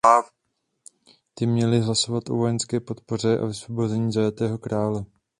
Ty 1.33 1.45
měly 1.47 1.79
hlasovat 1.81 2.29
o 2.29 2.35
vojenské 2.35 2.79
podpoře 2.79 3.37
a 3.39 3.45
vysvobození 3.45 4.11
zajatého 4.11 4.57
krále. 4.57 5.05